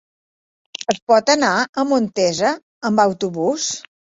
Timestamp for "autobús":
3.07-3.71